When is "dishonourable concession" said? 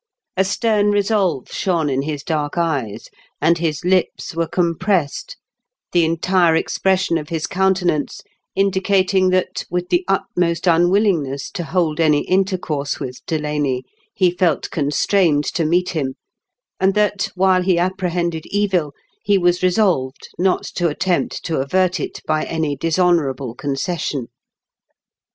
22.75-24.29